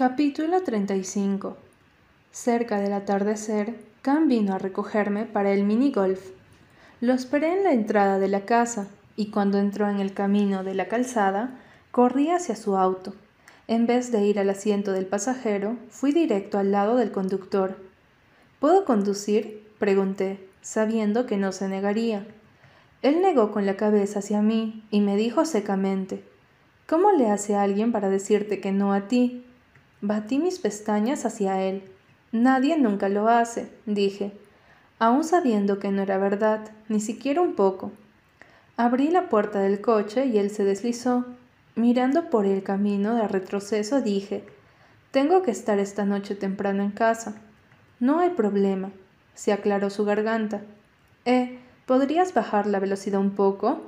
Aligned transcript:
Capítulo 0.00 0.62
35 0.62 1.58
Cerca 2.30 2.80
del 2.80 2.94
atardecer, 2.94 3.74
Cam 4.00 4.28
vino 4.28 4.54
a 4.54 4.58
recogerme 4.58 5.26
para 5.26 5.52
el 5.52 5.62
mini 5.64 5.92
golf. 5.92 6.30
Lo 7.02 7.12
esperé 7.12 7.52
en 7.52 7.64
la 7.64 7.72
entrada 7.74 8.18
de 8.18 8.28
la 8.28 8.46
casa 8.46 8.88
y 9.14 9.26
cuando 9.26 9.58
entró 9.58 9.90
en 9.90 10.00
el 10.00 10.14
camino 10.14 10.64
de 10.64 10.72
la 10.72 10.88
calzada, 10.88 11.60
corrí 11.90 12.30
hacia 12.30 12.56
su 12.56 12.78
auto. 12.78 13.12
En 13.68 13.86
vez 13.86 14.10
de 14.10 14.24
ir 14.24 14.38
al 14.38 14.48
asiento 14.48 14.92
del 14.92 15.04
pasajero, 15.04 15.76
fui 15.90 16.12
directo 16.12 16.56
al 16.56 16.72
lado 16.72 16.96
del 16.96 17.12
conductor. 17.12 17.76
¿Puedo 18.58 18.86
conducir? 18.86 19.68
pregunté, 19.78 20.48
sabiendo 20.62 21.26
que 21.26 21.36
no 21.36 21.52
se 21.52 21.68
negaría. 21.68 22.26
Él 23.02 23.20
negó 23.20 23.52
con 23.52 23.66
la 23.66 23.76
cabeza 23.76 24.20
hacia 24.20 24.40
mí 24.40 24.82
y 24.90 25.02
me 25.02 25.18
dijo 25.18 25.44
secamente, 25.44 26.24
¿Cómo 26.88 27.12
le 27.12 27.30
hace 27.30 27.54
a 27.54 27.60
alguien 27.60 27.92
para 27.92 28.08
decirte 28.08 28.62
que 28.62 28.72
no 28.72 28.94
a 28.94 29.06
ti? 29.06 29.44
Batí 30.02 30.38
mis 30.38 30.58
pestañas 30.58 31.26
hacia 31.26 31.62
él. 31.62 31.82
Nadie 32.32 32.78
nunca 32.78 33.08
lo 33.08 33.28
hace, 33.28 33.68
dije, 33.86 34.32
aun 34.98 35.24
sabiendo 35.24 35.78
que 35.78 35.90
no 35.90 36.00
era 36.00 36.16
verdad, 36.16 36.70
ni 36.88 37.00
siquiera 37.00 37.42
un 37.42 37.54
poco. 37.54 37.92
Abrí 38.76 39.10
la 39.10 39.28
puerta 39.28 39.60
del 39.60 39.80
coche 39.80 40.24
y 40.26 40.38
él 40.38 40.50
se 40.50 40.64
deslizó. 40.64 41.26
Mirando 41.74 42.30
por 42.30 42.46
el 42.46 42.62
camino 42.62 43.14
de 43.14 43.28
retroceso 43.28 44.00
dije, 44.00 44.44
Tengo 45.10 45.42
que 45.42 45.50
estar 45.50 45.78
esta 45.78 46.04
noche 46.04 46.34
temprano 46.34 46.82
en 46.82 46.92
casa. 46.92 47.34
No 47.98 48.20
hay 48.20 48.30
problema, 48.30 48.90
se 49.34 49.52
aclaró 49.52 49.90
su 49.90 50.04
garganta. 50.04 50.62
Eh, 51.26 51.58
¿podrías 51.84 52.32
bajar 52.32 52.66
la 52.66 52.78
velocidad 52.78 53.20
un 53.20 53.32
poco? 53.32 53.82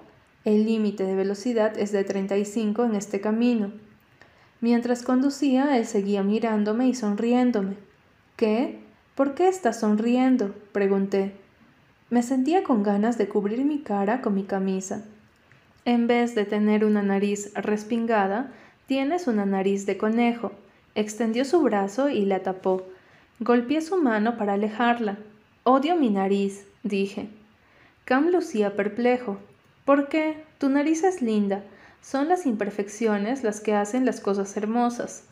El 0.45 0.66
límite 0.66 1.05
de 1.05 1.15
velocidad 1.15 1.79
es 1.79 1.93
de 1.93 2.05
35 2.05 2.85
en 2.85 2.97
este 2.97 3.21
camino. 3.21 3.73
Mientras 4.62 5.02
conducía, 5.02 5.77
él 5.77 5.87
seguía 5.87 6.23
mirándome 6.23 6.87
y 6.87 6.95
sonriéndome. 6.95 7.75
¿Qué? 8.37 8.79
¿Por 9.16 9.35
qué 9.35 9.48
estás 9.48 9.80
sonriendo? 9.80 10.55
pregunté. 10.71 11.32
Me 12.10 12.23
sentía 12.23 12.63
con 12.63 12.85
ganas 12.85 13.18
de 13.18 13.29
cubrir 13.29 13.65
mi 13.65 13.80
cara 13.80 14.21
con 14.23 14.37
mi 14.37 14.45
camisa. 14.45 15.05
En 15.85 16.07
vez 16.07 16.37
de 16.37 16.45
tener 16.45 16.85
una 16.85 17.02
nariz 17.02 17.52
respingada, 17.55 18.52
tienes 18.87 19.27
una 19.27 19.46
nariz 19.46 19.85
de 19.85 19.99
conejo. 19.99 20.52
Extendió 20.95 21.45
su 21.45 21.60
brazo 21.63 22.09
y 22.09 22.24
la 22.24 22.45
tapó. 22.45 22.87
Golpeé 23.40 23.83
su 23.83 24.01
mano 24.01 24.37
para 24.37 24.52
alejarla. 24.52 25.18
Odio 25.65 25.96
mi 25.96 26.09
nariz, 26.09 26.65
dije. 26.85 27.29
Cam 28.05 28.29
lucía 28.29 28.77
perplejo. 28.77 29.38
¿Por 29.85 30.09
qué? 30.09 30.45
Tu 30.59 30.68
nariz 30.68 31.02
es 31.02 31.21
linda. 31.21 31.65
Son 32.03 32.29
las 32.29 32.47
imperfecciones 32.47 33.45
las 33.45 33.61
que 33.61 33.75
hacen 33.75 34.05
las 34.05 34.21
cosas 34.21 34.57
hermosas. 34.57 35.25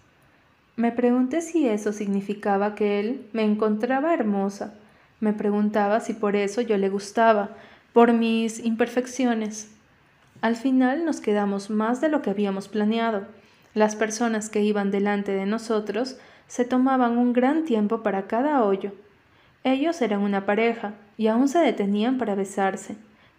Me 0.77 0.93
pregunté 0.93 1.43
si 1.43 1.69
eso 1.69 1.93
significaba 1.93 2.75
que 2.75 3.01
él 3.01 3.27
me 3.33 3.43
encontraba 3.45 4.15
hermosa. 4.15 4.75
Me 5.19 5.33
preguntaba 5.33 6.01
si 6.01 6.15
por 6.15 6.37
eso 6.37 6.61
yo 6.61 6.79
le 6.79 6.89
gustaba, 6.89 7.51
por 7.93 8.13
mis 8.13 8.65
imperfecciones. 8.65 9.73
Al 10.41 10.57
final 10.57 11.05
nos 11.05 11.21
quedamos 11.21 11.69
más 11.69 12.01
de 12.01 12.09
lo 12.09 12.23
que 12.23 12.31
habíamos 12.31 12.69
planeado. 12.69 13.27
Las 13.75 13.97
personas 13.97 14.48
que 14.48 14.63
iban 14.63 14.91
delante 14.91 15.33
de 15.33 15.47
nosotros 15.47 16.17
se 16.47 16.65
tomaban 16.65 17.19
un 17.19 17.33
gran 17.33 17.65
tiempo 17.65 18.03
para 18.03 18.27
cada 18.27 18.65
hoyo. 18.65 18.93
Ellos 19.65 20.01
eran 20.01 20.21
una 20.21 20.47
pareja 20.47 20.95
y 21.19 21.27
aún 21.27 21.48
se 21.48 21.59
detenían 21.59 22.17
para 22.17 22.37
besarse. 22.37 22.97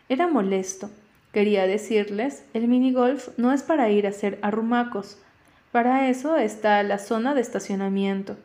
Era 0.09 0.27
molesto. 0.27 0.91
Quería 1.31 1.65
decirles, 1.65 2.43
el 2.53 2.67
minigolf 2.67 3.29
no 3.37 3.53
es 3.53 3.63
para 3.63 3.89
ir 3.89 4.05
a 4.05 4.09
hacer 4.09 4.37
arrumacos. 4.41 5.17
Para 5.71 6.09
eso 6.09 6.35
está 6.35 6.83
la 6.83 6.99
zona 6.99 7.33
de 7.33 7.41
estacionamiento. 7.41 8.35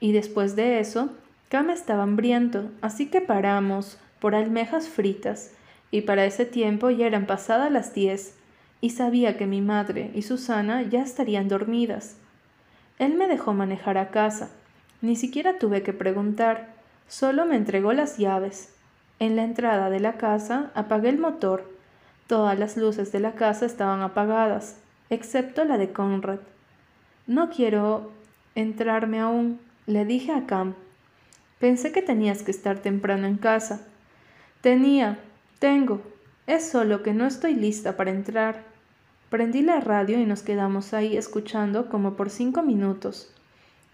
Y 0.00 0.10
después 0.10 0.56
de 0.56 0.80
eso, 0.80 1.10
Cam 1.48 1.70
estaba 1.70 2.02
hambriento, 2.02 2.70
así 2.80 3.06
que 3.06 3.20
paramos 3.20 3.98
por 4.18 4.34
almejas 4.34 4.88
fritas. 4.88 5.52
Y 5.92 6.00
para 6.00 6.24
ese 6.24 6.44
tiempo 6.44 6.90
ya 6.90 7.06
eran 7.06 7.26
pasadas 7.26 7.70
las 7.70 7.94
diez, 7.94 8.34
y 8.80 8.90
sabía 8.90 9.36
que 9.36 9.46
mi 9.46 9.60
madre 9.60 10.10
y 10.12 10.22
Susana 10.22 10.82
ya 10.82 11.02
estarían 11.02 11.48
dormidas. 11.48 12.16
Él 12.98 13.14
me 13.14 13.28
dejó 13.28 13.54
manejar 13.54 13.98
a 13.98 14.10
casa. 14.10 14.50
Ni 15.00 15.14
siquiera 15.14 15.58
tuve 15.58 15.82
que 15.82 15.92
preguntar, 15.92 16.74
solo 17.06 17.46
me 17.46 17.54
entregó 17.54 17.92
las 17.92 18.18
llaves. 18.18 18.74
En 19.20 19.36
la 19.36 19.44
entrada 19.44 19.90
de 19.90 20.00
la 20.00 20.14
casa 20.14 20.72
apagué 20.74 21.08
el 21.10 21.18
motor 21.18 21.75
Todas 22.26 22.58
las 22.58 22.76
luces 22.76 23.12
de 23.12 23.20
la 23.20 23.32
casa 23.32 23.66
estaban 23.66 24.00
apagadas, 24.00 24.76
excepto 25.10 25.64
la 25.64 25.78
de 25.78 25.92
Conrad. 25.92 26.40
No 27.28 27.50
quiero 27.50 28.10
entrarme 28.56 29.20
aún, 29.20 29.60
le 29.86 30.04
dije 30.04 30.32
a 30.32 30.46
Cam. 30.46 30.74
Pensé 31.60 31.92
que 31.92 32.02
tenías 32.02 32.42
que 32.42 32.50
estar 32.50 32.78
temprano 32.78 33.28
en 33.28 33.36
casa. 33.36 33.86
Tenía, 34.60 35.18
tengo. 35.60 36.02
Es 36.48 36.68
solo 36.68 37.04
que 37.04 37.12
no 37.12 37.26
estoy 37.26 37.54
lista 37.54 37.96
para 37.96 38.10
entrar. 38.10 38.64
Prendí 39.30 39.62
la 39.62 39.80
radio 39.80 40.18
y 40.18 40.26
nos 40.26 40.42
quedamos 40.42 40.94
ahí 40.94 41.16
escuchando 41.16 41.88
como 41.88 42.14
por 42.14 42.30
cinco 42.30 42.62
minutos. 42.62 43.32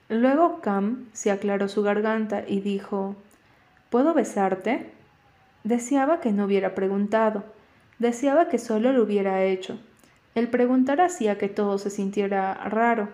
Luego 0.09 0.61
Cam 0.61 1.07
se 1.13 1.31
aclaró 1.31 1.69
su 1.69 1.83
garganta 1.83 2.45
y 2.47 2.61
dijo 2.61 3.15
¿Puedo 3.91 4.15
besarte? 4.15 4.91
Deseaba 5.65 6.21
que 6.21 6.33
no 6.33 6.47
hubiera 6.47 6.75
preguntado 6.75 7.45
Deseaba 8.03 8.49
que 8.49 8.59
solo 8.59 8.93
lo 8.93 9.05
hubiera 9.05 9.45
hecho. 9.45 9.79
El 10.35 10.49
preguntar 10.49 11.01
hacía 11.01 11.39
que 11.39 11.49
todo 11.49 11.79
se 11.79 11.89
sintiera 11.89 12.53
raro. 12.55 13.09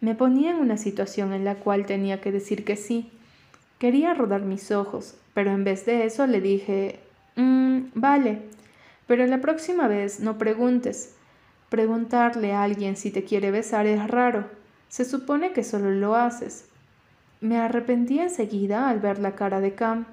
Me 0.00 0.16
ponía 0.16 0.50
en 0.50 0.56
una 0.56 0.78
situación 0.78 1.32
en 1.32 1.44
la 1.44 1.54
cual 1.54 1.86
tenía 1.86 2.20
que 2.20 2.32
decir 2.32 2.64
que 2.64 2.74
sí. 2.74 3.08
Quería 3.78 4.14
rodar 4.14 4.40
mis 4.40 4.72
ojos, 4.72 5.14
pero 5.32 5.52
en 5.52 5.62
vez 5.62 5.86
de 5.86 6.06
eso 6.06 6.26
le 6.26 6.40
dije, 6.40 6.98
mmm, 7.36 7.82
vale, 7.94 8.40
pero 9.06 9.24
la 9.28 9.40
próxima 9.40 9.86
vez 9.86 10.18
no 10.18 10.38
preguntes. 10.38 11.14
Preguntarle 11.68 12.52
a 12.52 12.64
alguien 12.64 12.96
si 12.96 13.12
te 13.12 13.22
quiere 13.22 13.52
besar 13.52 13.86
es 13.86 14.04
raro. 14.08 14.46
Se 14.88 15.04
supone 15.04 15.52
que 15.52 15.62
solo 15.62 15.92
lo 15.92 16.16
haces. 16.16 16.64
Me 17.40 17.58
arrepentí 17.58 18.18
enseguida 18.18 18.88
al 18.88 18.98
ver 18.98 19.20
la 19.20 19.36
cara 19.36 19.60
de 19.60 19.76
Cam. 19.76 20.04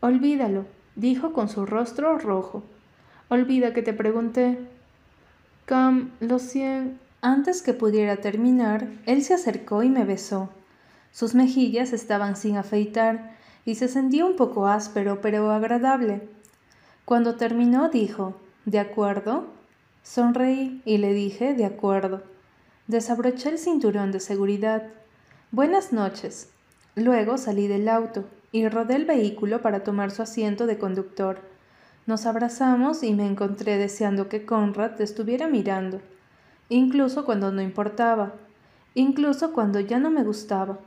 Olvídalo, 0.00 0.64
dijo 0.96 1.32
con 1.32 1.48
su 1.48 1.64
rostro 1.64 2.18
rojo. 2.18 2.64
Olvida 3.28 3.72
que 3.72 3.82
te 3.82 3.92
pregunté. 3.92 4.58
Cam, 5.64 6.10
lo 6.20 6.38
siento. 6.38 7.06
Antes 7.22 7.60
que 7.60 7.72
pudiera 7.72 8.18
terminar, 8.18 8.88
él 9.04 9.24
se 9.24 9.34
acercó 9.34 9.82
y 9.82 9.88
me 9.88 10.04
besó. 10.04 10.50
Sus 11.10 11.34
mejillas 11.34 11.92
estaban 11.92 12.36
sin 12.36 12.56
afeitar 12.56 13.34
y 13.64 13.74
se 13.74 13.88
sentía 13.88 14.24
un 14.24 14.36
poco 14.36 14.68
áspero 14.68 15.20
pero 15.20 15.50
agradable. 15.50 16.28
Cuando 17.04 17.34
terminó 17.34 17.88
dijo, 17.88 18.36
¿de 18.64 18.78
acuerdo? 18.78 19.46
Sonreí 20.04 20.82
y 20.84 20.98
le 20.98 21.14
dije, 21.14 21.54
de 21.54 21.64
acuerdo. 21.64 22.22
Desabroché 22.86 23.48
el 23.48 23.58
cinturón 23.58 24.12
de 24.12 24.20
seguridad. 24.20 24.84
Buenas 25.50 25.92
noches. 25.92 26.50
Luego 26.94 27.38
salí 27.38 27.66
del 27.66 27.88
auto 27.88 28.24
y 28.52 28.68
rodé 28.68 28.94
el 28.94 29.04
vehículo 29.04 29.62
para 29.62 29.82
tomar 29.82 30.12
su 30.12 30.22
asiento 30.22 30.66
de 30.66 30.78
conductor. 30.78 31.40
Nos 32.06 32.24
abrazamos 32.24 33.02
y 33.02 33.12
me 33.14 33.26
encontré 33.26 33.78
deseando 33.78 34.28
que 34.28 34.46
Conrad 34.46 34.92
te 34.92 35.02
estuviera 35.02 35.48
mirando, 35.48 36.00
incluso 36.68 37.24
cuando 37.24 37.50
no 37.50 37.60
importaba, 37.62 38.34
incluso 38.94 39.52
cuando 39.52 39.80
ya 39.80 39.98
no 39.98 40.10
me 40.10 40.22
gustaba. 40.22 40.78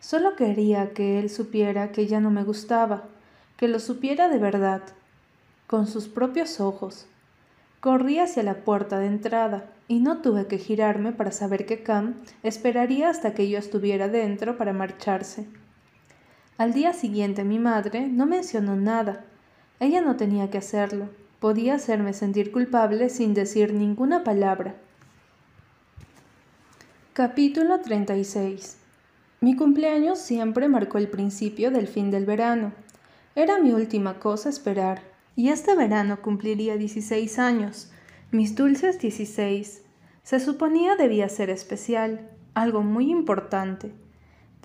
Solo 0.00 0.34
quería 0.34 0.94
que 0.94 1.18
él 1.18 1.28
supiera 1.28 1.92
que 1.92 2.06
ya 2.06 2.20
no 2.20 2.30
me 2.30 2.42
gustaba, 2.42 3.04
que 3.58 3.68
lo 3.68 3.78
supiera 3.80 4.30
de 4.30 4.38
verdad, 4.38 4.82
con 5.66 5.86
sus 5.86 6.08
propios 6.08 6.58
ojos. 6.58 7.06
Corrí 7.80 8.18
hacia 8.18 8.42
la 8.42 8.54
puerta 8.64 8.98
de 8.98 9.08
entrada 9.08 9.66
y 9.88 10.00
no 10.00 10.22
tuve 10.22 10.46
que 10.46 10.56
girarme 10.56 11.12
para 11.12 11.32
saber 11.32 11.66
que 11.66 11.82
Cam 11.82 12.14
esperaría 12.42 13.10
hasta 13.10 13.34
que 13.34 13.48
yo 13.50 13.58
estuviera 13.58 14.08
dentro 14.08 14.56
para 14.56 14.72
marcharse. 14.72 15.46
Al 16.56 16.72
día 16.72 16.94
siguiente 16.94 17.44
mi 17.44 17.58
madre 17.58 18.08
no 18.08 18.24
mencionó 18.24 18.74
nada, 18.74 19.24
ella 19.78 20.00
no 20.00 20.16
tenía 20.16 20.50
que 20.50 20.58
hacerlo. 20.58 21.08
Podía 21.40 21.74
hacerme 21.74 22.14
sentir 22.14 22.50
culpable 22.50 23.10
sin 23.10 23.34
decir 23.34 23.74
ninguna 23.74 24.24
palabra. 24.24 24.74
Capítulo 27.12 27.80
36 27.80 28.78
Mi 29.40 29.54
cumpleaños 29.54 30.18
siempre 30.18 30.68
marcó 30.68 30.98
el 30.98 31.08
principio 31.08 31.70
del 31.70 31.88
fin 31.88 32.10
del 32.10 32.24
verano. 32.24 32.72
Era 33.34 33.58
mi 33.58 33.72
última 33.72 34.18
cosa 34.18 34.48
esperar. 34.48 35.02
Y 35.34 35.50
este 35.50 35.76
verano 35.76 36.22
cumpliría 36.22 36.78
16 36.78 37.38
años. 37.38 37.90
Mis 38.30 38.54
dulces 38.54 38.98
16. 38.98 39.82
Se 40.22 40.40
suponía 40.40 40.96
debía 40.96 41.28
ser 41.28 41.50
especial, 41.50 42.30
algo 42.54 42.80
muy 42.80 43.10
importante. 43.10 43.92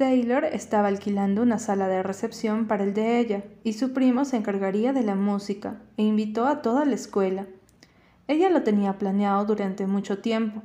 Taylor 0.02 0.46
estaba 0.46 0.88
alquilando 0.88 1.44
una 1.44 1.60
sala 1.60 1.88
de 1.88 2.02
recepción 2.02 2.66
para 2.66 2.84
el 2.84 2.96
de 2.96 3.20
ella, 3.20 3.44
y 3.64 3.74
su 3.74 3.94
primo 3.94 4.26
se 4.26 4.36
encargaría 4.36 4.94
de 4.94 5.04
la 5.04 5.14
música, 5.14 5.80
e 5.96 6.02
invitó 6.02 6.48
a 6.48 6.64
toda 6.64 6.86
la 6.86 6.96
escuela. 6.96 7.46
Ella 8.28 8.50
lo 8.50 8.64
tenía 8.64 8.98
planeado 8.98 9.46
durante 9.46 9.86
mucho 9.86 10.18
tiempo. 10.18 10.64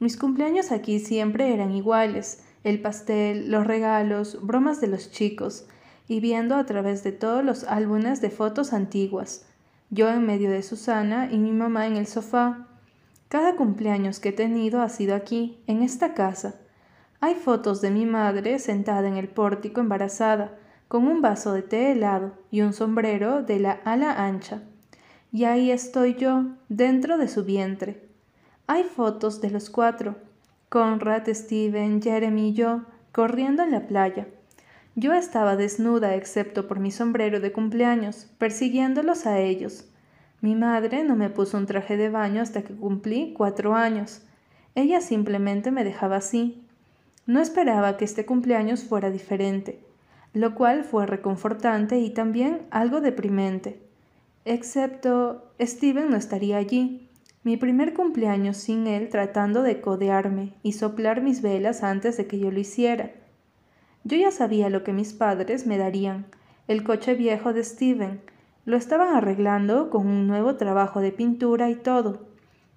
Mis 0.00 0.16
cumpleaños 0.16 0.72
aquí 0.72 0.98
siempre 0.98 1.54
eran 1.54 1.70
iguales, 1.70 2.42
el 2.64 2.82
pastel, 2.82 3.48
los 3.48 3.64
regalos, 3.64 4.44
bromas 4.44 4.80
de 4.80 4.88
los 4.88 5.12
chicos, 5.12 5.66
y 6.08 6.18
viendo 6.18 6.56
a 6.56 6.66
través 6.66 7.04
de 7.04 7.12
todos 7.12 7.44
los 7.44 7.62
álbumes 7.62 8.20
de 8.20 8.30
fotos 8.30 8.72
antiguas. 8.72 9.46
Yo 9.90 10.10
en 10.10 10.26
medio 10.26 10.50
de 10.50 10.64
Susana 10.64 11.28
y 11.30 11.38
mi 11.38 11.52
mamá 11.52 11.86
en 11.86 11.96
el 11.96 12.08
sofá. 12.08 12.66
Cada 13.28 13.54
cumpleaños 13.54 14.18
que 14.18 14.30
he 14.30 14.32
tenido 14.32 14.82
ha 14.82 14.88
sido 14.88 15.14
aquí, 15.14 15.62
en 15.68 15.84
esta 15.84 16.12
casa. 16.12 16.56
Hay 17.24 17.36
fotos 17.36 17.80
de 17.80 17.90
mi 17.90 18.04
madre 18.04 18.58
sentada 18.58 19.08
en 19.08 19.16
el 19.16 19.28
pórtico 19.28 19.80
embarazada, 19.80 20.58
con 20.88 21.08
un 21.08 21.22
vaso 21.22 21.54
de 21.54 21.62
té 21.62 21.90
helado 21.90 22.34
y 22.50 22.60
un 22.60 22.74
sombrero 22.74 23.42
de 23.42 23.60
la 23.60 23.80
ala 23.86 24.26
ancha. 24.26 24.60
Y 25.32 25.44
ahí 25.44 25.70
estoy 25.70 26.16
yo, 26.16 26.44
dentro 26.68 27.16
de 27.16 27.28
su 27.28 27.42
vientre. 27.42 28.10
Hay 28.66 28.84
fotos 28.84 29.40
de 29.40 29.48
los 29.48 29.70
cuatro, 29.70 30.16
Conrad, 30.68 31.26
Steven, 31.28 32.02
Jeremy 32.02 32.50
y 32.50 32.52
yo, 32.52 32.82
corriendo 33.10 33.62
en 33.62 33.70
la 33.70 33.86
playa. 33.86 34.26
Yo 34.94 35.14
estaba 35.14 35.56
desnuda 35.56 36.16
excepto 36.16 36.68
por 36.68 36.78
mi 36.78 36.90
sombrero 36.90 37.40
de 37.40 37.52
cumpleaños, 37.52 38.26
persiguiéndolos 38.36 39.24
a 39.24 39.38
ellos. 39.38 39.88
Mi 40.42 40.56
madre 40.56 41.04
no 41.04 41.16
me 41.16 41.30
puso 41.30 41.56
un 41.56 41.64
traje 41.64 41.96
de 41.96 42.10
baño 42.10 42.42
hasta 42.42 42.60
que 42.60 42.74
cumplí 42.74 43.32
cuatro 43.34 43.74
años. 43.74 44.20
Ella 44.74 45.00
simplemente 45.00 45.70
me 45.70 45.84
dejaba 45.84 46.16
así. 46.16 46.63
No 47.26 47.40
esperaba 47.40 47.96
que 47.96 48.04
este 48.04 48.26
cumpleaños 48.26 48.84
fuera 48.84 49.10
diferente, 49.10 49.80
lo 50.34 50.54
cual 50.54 50.84
fue 50.84 51.06
reconfortante 51.06 51.98
y 51.98 52.10
también 52.10 52.62
algo 52.70 53.00
deprimente. 53.00 53.80
Excepto, 54.44 55.50
Steven 55.58 56.10
no 56.10 56.16
estaría 56.16 56.58
allí. 56.58 57.08
Mi 57.42 57.56
primer 57.56 57.94
cumpleaños 57.94 58.58
sin 58.58 58.86
él 58.86 59.08
tratando 59.08 59.62
de 59.62 59.80
codearme 59.80 60.52
y 60.62 60.72
soplar 60.72 61.22
mis 61.22 61.40
velas 61.40 61.82
antes 61.82 62.18
de 62.18 62.26
que 62.26 62.38
yo 62.38 62.50
lo 62.50 62.60
hiciera. 62.60 63.12
Yo 64.02 64.18
ya 64.18 64.30
sabía 64.30 64.68
lo 64.68 64.84
que 64.84 64.92
mis 64.92 65.14
padres 65.14 65.66
me 65.66 65.78
darían, 65.78 66.26
el 66.68 66.84
coche 66.84 67.14
viejo 67.14 67.54
de 67.54 67.64
Steven. 67.64 68.20
Lo 68.66 68.76
estaban 68.76 69.14
arreglando 69.16 69.88
con 69.88 70.06
un 70.06 70.26
nuevo 70.26 70.56
trabajo 70.56 71.00
de 71.00 71.12
pintura 71.12 71.70
y 71.70 71.76
todo. 71.76 72.26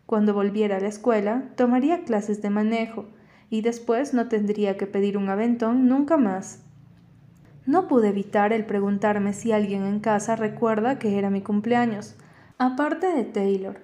Cuando 0.05 0.33
volviera 0.33 0.77
a 0.77 0.79
la 0.79 0.87
escuela, 0.87 1.49
tomaría 1.57 2.05
clases 2.05 2.41
de 2.41 2.49
manejo 2.49 3.05
y 3.49 3.61
después 3.61 4.13
no 4.13 4.27
tendría 4.27 4.77
que 4.77 4.87
pedir 4.87 5.17
un 5.17 5.29
aventón 5.29 5.87
nunca 5.87 6.17
más. 6.17 6.61
No 7.65 7.87
pude 7.87 8.09
evitar 8.09 8.53
el 8.53 8.65
preguntarme 8.65 9.33
si 9.33 9.51
alguien 9.51 9.83
en 9.85 9.99
casa 9.99 10.35
recuerda 10.35 10.99
que 10.99 11.17
era 11.17 11.29
mi 11.29 11.41
cumpleaños, 11.41 12.15
aparte 12.57 13.07
de 13.07 13.23
Taylor. 13.23 13.79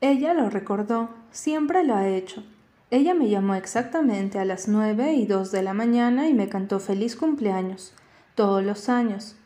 Ella 0.00 0.34
lo 0.34 0.50
recordó, 0.50 1.10
siempre 1.30 1.84
lo 1.84 1.94
ha 1.94 2.06
hecho. 2.06 2.44
Ella 2.90 3.14
me 3.14 3.28
llamó 3.28 3.54
exactamente 3.54 4.38
a 4.38 4.44
las 4.44 4.68
nueve 4.68 5.14
y 5.14 5.26
dos 5.26 5.50
de 5.50 5.62
la 5.62 5.74
mañana 5.74 6.28
y 6.28 6.34
me 6.34 6.48
cantó 6.48 6.78
feliz 6.78 7.16
cumpleaños, 7.16 7.92
todos 8.34 8.64
los 8.64 8.88
años. 8.88 9.36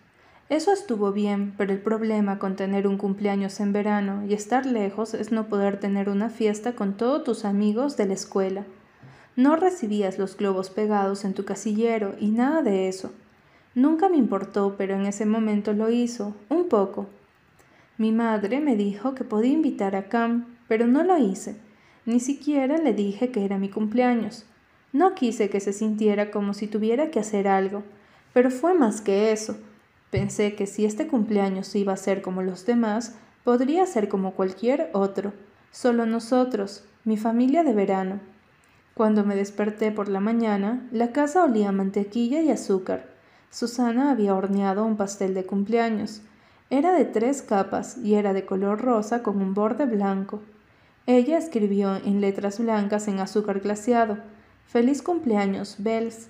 Eso 0.48 0.70
estuvo 0.70 1.12
bien, 1.12 1.55
pero 1.56 1.72
el 1.72 1.81
problema 1.81 2.38
con 2.38 2.56
tener 2.56 2.87
un 2.87 2.98
cumpleaños 2.98 3.58
en 3.60 3.72
verano 3.72 4.22
y 4.28 4.34
estar 4.34 4.66
lejos 4.66 5.14
es 5.14 5.32
no 5.32 5.48
poder 5.48 5.81
tener 5.81 6.10
una 6.10 6.28
fiesta 6.28 6.75
con 6.75 6.98
todos 6.98 7.25
tus 7.25 7.46
amigos 7.46 7.96
de 7.96 8.06
la 8.06 8.12
escuela. 8.12 8.66
No 9.37 9.56
recibías 9.56 10.19
los 10.19 10.37
globos 10.37 10.70
pegados 10.70 11.25
en 11.25 11.34
tu 11.34 11.44
casillero 11.44 12.14
y 12.20 12.31
nada 12.31 12.62
de 12.62 12.88
eso. 12.88 13.12
Nunca 13.75 14.08
me 14.08 14.17
importó, 14.17 14.76
pero 14.76 14.94
en 14.94 15.06
ese 15.06 15.26
momento 15.26 15.73
lo 15.73 15.90
hizo, 15.90 16.34
un 16.50 16.69
poco, 16.69 17.06
mi 17.99 18.11
madre 18.11 18.58
me 18.61 18.75
dijo 18.75 19.14
que 19.14 19.23
podía 19.23 19.52
invitar 19.52 19.94
a 19.94 20.08
Cam, 20.08 20.56
pero 20.67 20.87
no 20.87 21.05
lo 21.05 21.19
hice. 21.19 21.56
Ni 22.06 22.20
siquiera 22.20 22.79
le 22.79 22.94
dije 22.94 23.31
que 23.31 23.44
era 23.44 23.58
mi 23.58 23.69
cumpleaños. 23.69 24.44
No 24.93 25.14
quise 25.14 25.50
que 25.50 25.61
se 25.61 25.73
sintiera 25.73 26.31
como 26.31 26.55
si 26.55 26.67
tuviera 26.67 27.11
que 27.11 27.20
hacer 27.20 27.46
algo, 27.46 27.82
pero 28.32 28.50
fue 28.50 28.75
más 28.75 29.02
que 29.02 29.31
eso. 29.31 29.56
Pensé 30.11 30.55
que 30.55 30.67
si 30.67 30.84
este 30.84 31.06
cumpleaños 31.06 31.75
iba 31.76 31.93
a 31.93 31.96
ser 31.96 32.23
como 32.23 32.43
los 32.43 32.67
demás, 32.67 33.14
podría 33.44 33.87
ser 33.87 34.08
como 34.08 34.32
cualquier 34.32 34.90
otro, 34.94 35.32
solo 35.70 36.06
nosotros, 36.06 36.84
mi 37.05 37.17
familia 37.17 37.62
de 37.62 37.75
verano. 37.75 38.20
Cuando 38.94 39.24
me 39.24 39.36
desperté 39.36 39.90
por 39.90 40.08
la 40.08 40.20
mañana, 40.20 40.86
la 40.92 41.12
casa 41.12 41.44
olía 41.44 41.70
a 41.70 41.72
mantequilla 41.72 42.42
y 42.42 42.50
azúcar. 42.50 43.08
Susana 43.50 44.10
había 44.10 44.34
horneado 44.34 44.84
un 44.84 44.96
pastel 44.96 45.34
de 45.34 45.44
cumpleaños. 45.44 46.20
Era 46.70 46.92
de 46.92 47.04
tres 47.04 47.42
capas 47.42 47.96
y 47.98 48.14
era 48.14 48.32
de 48.32 48.44
color 48.44 48.80
rosa 48.80 49.22
con 49.22 49.38
un 49.38 49.54
borde 49.54 49.86
blanco. 49.86 50.40
Ella 51.06 51.38
escribió 51.38 51.96
en 51.96 52.20
letras 52.20 52.58
blancas 52.58 53.08
en 53.08 53.20
azúcar 53.20 53.60
glaciado, 53.60 54.18
Feliz 54.66 55.02
cumpleaños, 55.02 55.76
Bells. 55.78 56.28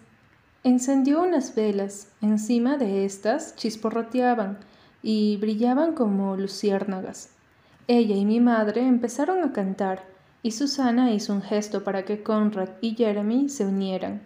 Encendió 0.65 1.23
unas 1.23 1.55
velas, 1.55 2.08
encima 2.20 2.76
de 2.76 3.05
estas 3.05 3.55
chisporroteaban 3.55 4.58
y 5.03 5.37
brillaban 5.37 5.93
como 5.93 6.37
luciérnagas. 6.37 7.31
Ella 7.87 8.17
y 8.17 8.25
mi 8.25 8.41
madre 8.41 8.87
empezaron 8.87 9.44
a 9.44 9.53
cantar, 9.53 10.05
y 10.43 10.50
Susana 10.50 11.12
hizo 11.12 11.33
un 11.33 11.43
gesto 11.43 11.85
para 11.85 12.05
que 12.05 12.23
Conrad 12.23 12.71
y 12.81 12.94
Jeremy 12.94 13.49
se 13.49 13.65
unieran. 13.65 14.23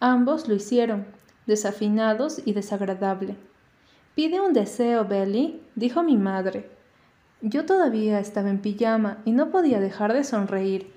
Ambos 0.00 0.48
lo 0.48 0.54
hicieron, 0.54 1.06
desafinados 1.46 2.42
y 2.44 2.52
desagradable. 2.52 3.36
Pide 4.14 4.40
un 4.40 4.52
deseo, 4.52 5.04
Belly, 5.04 5.60
dijo 5.74 6.02
mi 6.02 6.16
madre. 6.16 6.68
Yo 7.40 7.64
todavía 7.64 8.18
estaba 8.20 8.50
en 8.50 8.60
pijama 8.60 9.18
y 9.24 9.32
no 9.32 9.50
podía 9.50 9.80
dejar 9.80 10.12
de 10.12 10.24
sonreír. 10.24 10.92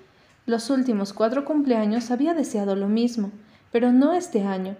Los 0.46 0.70
últimos 0.70 1.12
cuatro 1.12 1.44
cumpleaños 1.44 2.10
había 2.10 2.34
deseado 2.34 2.76
lo 2.76 2.88
mismo, 2.88 3.30
pero 3.72 3.92
no 3.92 4.12
este 4.12 4.44
año. 4.44 4.76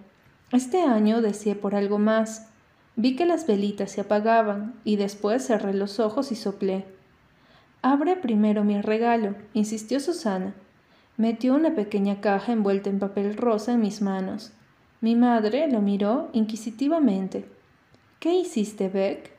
Este 0.51 0.81
año 0.81 1.21
deseé 1.21 1.55
por 1.55 1.75
algo 1.75 1.97
más. 1.97 2.47
Vi 2.95 3.15
que 3.15 3.25
las 3.25 3.47
velitas 3.47 3.91
se 3.91 4.01
apagaban 4.01 4.73
y 4.83 4.97
después 4.97 5.45
cerré 5.45 5.73
los 5.73 5.99
ojos 5.99 6.31
y 6.31 6.35
soplé. 6.35 6.85
Abre 7.83 8.15
primero 8.15 8.63
mi 8.63 8.79
regalo, 8.79 9.33
insistió 9.53 9.99
Susana. 9.99 10.53
Metió 11.17 11.55
una 11.55 11.73
pequeña 11.73 12.21
caja 12.21 12.51
envuelta 12.51 12.91
en 12.91 12.99
papel 12.99 13.35
rosa 13.35 13.73
en 13.73 13.81
mis 13.81 14.03
manos. 14.03 14.53
Mi 15.01 15.15
madre 15.15 15.67
lo 15.67 15.81
miró 15.81 16.29
inquisitivamente. 16.31 17.45
¿Qué 18.19 18.35
hiciste, 18.35 18.87
Beck? 18.87 19.31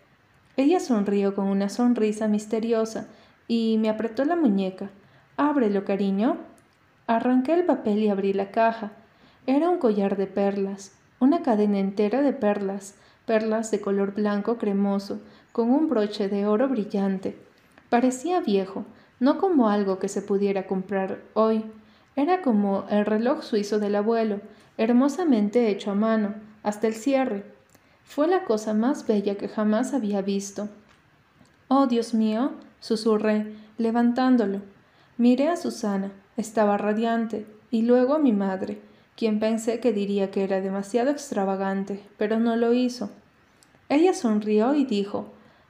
Ella 0.57 0.81
sonrió 0.81 1.37
con 1.37 1.47
una 1.47 1.69
sonrisa 1.69 2.27
misteriosa 2.27 3.07
y 3.47 3.79
me 3.79 3.89
apretó 3.89 4.25
la 4.25 4.35
muñeca. 4.35 4.91
Ábrelo, 5.37 5.85
cariño. 5.85 6.37
Arranqué 7.07 7.55
el 7.55 7.65
papel 7.65 8.01
y 8.01 8.09
abrí 8.09 8.33
la 8.33 8.51
caja. 8.51 8.91
Era 9.47 9.71
un 9.71 9.79
collar 9.79 10.17
de 10.17 10.27
perlas, 10.27 10.93
una 11.21 11.43
cadena 11.43 11.79
entera 11.79 12.23
de 12.23 12.33
perlas, 12.33 12.97
perlas 13.25 13.71
de 13.71 13.81
color 13.81 14.15
blanco 14.15 14.59
cremoso, 14.59 15.21
con 15.53 15.71
un 15.71 15.89
broche 15.89 16.29
de 16.29 16.47
oro 16.47 16.69
brillante. 16.69 17.37
Parecía 17.93 18.41
viejo, 18.41 18.87
no 19.21 19.37
como 19.37 19.69
algo 19.69 19.99
que 19.99 20.09
se 20.09 20.23
pudiera 20.23 20.67
comprar 20.67 21.21
hoy. 21.35 21.63
Era 22.17 22.41
como 22.41 22.87
el 22.89 23.05
reloj 23.05 23.43
suizo 23.43 23.79
del 23.81 23.97
abuelo, 23.97 24.41
hermosamente 24.79 25.69
hecho 25.69 25.91
a 25.91 25.95
mano, 25.95 26.35
hasta 26.63 26.87
el 26.87 26.95
cierre, 26.95 27.45
fue 28.03 28.29
la 28.29 28.45
cosa 28.45 28.73
más 28.73 29.07
bella 29.07 29.37
que 29.37 29.47
jamás 29.47 29.93
había 29.93 30.23
visto. 30.23 30.71
Oh, 31.69 31.87
Dios 31.87 32.15
mío, 32.15 32.53
susurré, 32.81 33.55
levantándolo. 33.77 34.63
Miré 35.19 35.51
a 35.51 35.59
Susana, 35.59 36.13
estaba 36.39 36.79
radiante, 36.79 37.45
y 37.71 37.83
luego 37.83 38.15
a 38.15 38.19
mi 38.19 38.33
madre, 38.33 38.81
quien 39.17 39.39
pensé 39.39 39.81
que 39.81 39.93
diría 39.93 40.31
que 40.31 40.45
era 40.45 40.63
demasiado 40.63 41.11
extravagante, 41.11 42.03
pero 42.17 42.41
no 42.41 42.57
lo 42.57 42.73
hizo. 42.73 43.11
Ella 43.91 44.15
sonrió 44.15 44.73
y 44.73 44.87
dijo, 44.87 45.27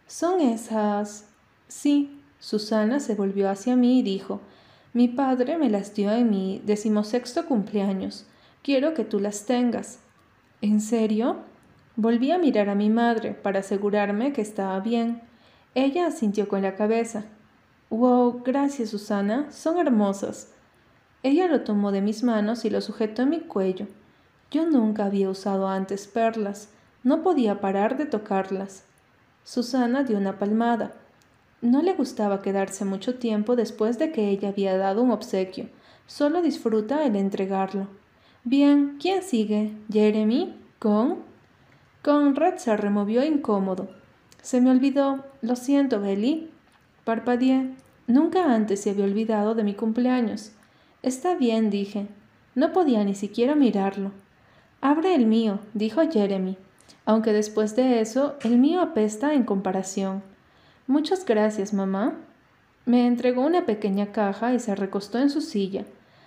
¿Son 0.07 0.41
esas? 0.41 1.32
Sí. 1.73 2.21
Susana 2.39 3.01
se 3.01 3.15
volvió 3.15 3.49
hacia 3.49 3.77
mí 3.77 4.01
y 4.01 4.03
dijo, 4.03 4.41
Mi 4.93 5.09
padre 5.09 5.57
me 5.57 5.71
las 5.71 5.95
dio 5.95 6.13
en 6.13 6.29
mi 6.29 6.61
decimosexto 6.67 7.47
cumpleaños. 7.47 8.27
Quiero 8.63 8.93
que 8.93 9.05
tú 9.05 9.19
las 9.21 9.47
tengas. 9.47 9.99
¿En 10.61 10.81
serio? 10.81 11.37
Volví 11.97 12.31
a 12.31 12.39
mirar 12.39 12.69
a 12.69 12.75
mi 12.75 12.91
madre 12.91 13.33
para 13.33 13.61
asegurarme 13.61 14.33
que 14.33 14.43
estaba 14.43 14.79
bien. 14.81 15.23
Ella 15.75 16.07
asintió 16.07 16.47
con 16.47 16.63
la 16.63 16.77
cabeza. 16.77 17.25
Wow, 17.89 18.43
gracias, 18.45 18.91
Susana, 18.91 19.51
son 19.51 19.79
hermosas. 19.79 20.53
Ella 21.23 21.47
lo 21.47 21.63
tomó 21.63 21.91
de 21.91 22.03
mis 22.03 22.23
manos 22.23 22.65
y 22.65 22.71
lo 22.71 22.81
sujetó 22.83 23.23
en 23.23 23.31
mi 23.31 23.41
cuello. 23.41 23.87
Yo 24.51 24.67
nunca 24.67 25.07
había 25.07 25.31
usado 25.31 25.69
antes 25.69 26.07
perlas, 26.07 26.69
no 27.03 27.23
podía 27.23 27.61
parar 27.61 27.97
de 27.97 28.05
tocarlas. 28.05 28.85
Susana 29.43 30.05
dio 30.05 30.19
una 30.19 30.39
palmada. 30.39 30.93
No 31.63 31.81
le 31.81 31.95
gustaba 31.95 32.43
quedarse 32.43 32.85
mucho 32.85 33.15
tiempo 33.15 33.57
después 33.57 33.99
de 33.99 34.11
que 34.11 34.29
ella 34.29 34.49
había 34.49 34.77
dado 34.77 35.03
un 35.03 35.13
obsequio. 35.13 35.69
Solo 36.07 36.43
disfruta 36.43 37.07
el 37.07 37.17
entregarlo. 37.17 37.87
Bien, 38.43 38.99
¿quién 39.01 39.23
sigue? 39.23 39.73
¿Jeremy? 39.91 40.55
¿Con? 40.81 41.21
Conrad 42.03 42.57
se 42.57 42.77
removió 42.77 43.25
incómodo. 43.25 43.89
Se 44.43 44.61
me 44.61 44.71
olvidó. 44.71 45.25
Lo 45.41 45.55
siento, 45.55 46.01
Belly. 46.01 46.51
Parpadeé. 47.05 47.71
Nunca 48.09 48.53
antes 48.53 48.83
se 48.83 48.91
había 48.91 49.05
olvidado 49.05 49.55
de 49.55 49.63
mi 49.63 49.75
cumpleaños. 49.75 50.51
Está 51.03 51.37
bien, 51.37 51.71
dije. 51.71 52.09
No 52.57 52.73
podía 52.73 53.05
ni 53.05 53.15
siquiera 53.15 53.55
mirarlo. 53.55 54.11
Abre 54.81 55.15
el 55.15 55.27
mío, 55.27 55.61
dijo 55.75 56.03
Jeremy, 56.11 56.59
aunque 57.07 57.33
después 57.33 57.77
de 57.77 58.01
eso 58.01 58.35
el 58.43 58.59
mío 58.59 58.81
apesta 58.81 59.33
en 59.33 59.45
comparación. 59.45 60.25
Muchas 60.87 61.25
gracias, 61.25 61.73
mamá. 61.73 62.15
Me 62.85 63.07
entregó 63.07 63.43
una 63.43 63.65
pequeña 63.65 64.11
caja 64.11 64.53
y 64.53 64.59
se 64.59 64.75
recostó 64.75 65.19
en 65.19 65.31
su 65.31 65.41
silla. 65.41 65.85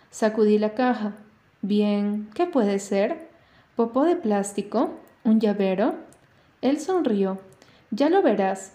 Sacudí 0.09 0.57
la 0.57 0.73
caja. 0.73 1.13
Bien, 1.61 2.29
¿qué 2.33 2.45
puede 2.45 2.79
ser? 2.79 3.29
¿Popó 3.75 4.05
de 4.05 4.15
plástico? 4.15 4.93
¿Un 5.25 5.41
llavero? 5.41 5.95
Él 6.61 6.79
sonrió. 6.79 7.39
Ya 7.91 8.09
lo 8.09 8.21
verás. 8.21 8.73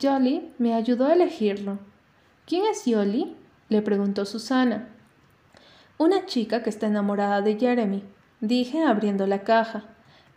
Jolly 0.00 0.50
me 0.58 0.74
ayudó 0.74 1.06
a 1.06 1.12
elegirlo. 1.12 1.78
¿Quién 2.46 2.64
es 2.66 2.82
Jolly? 2.86 3.36
le 3.68 3.82
preguntó 3.82 4.24
Susana. 4.24 4.88
Una 5.98 6.24
chica 6.24 6.62
que 6.62 6.70
está 6.70 6.86
enamorada 6.86 7.42
de 7.42 7.58
Jeremy, 7.58 8.02
dije 8.40 8.82
abriendo 8.82 9.26
la 9.26 9.42
caja. 9.42 9.84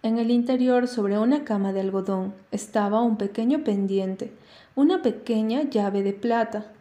En 0.04 0.18
el 0.18 0.32
interior, 0.32 0.90
sobre 0.90 1.18
una 1.18 1.46
cama 1.46 1.72
de 1.72 1.80
algodón, 1.80 2.34
estaba 2.52 3.02
un 3.02 3.16
pequeño 3.16 3.64
pendiente, 3.64 4.34
una 4.76 5.02
pequeña 5.02 5.64
llave 5.70 6.04
de 6.04 6.12
plata, 6.12 6.73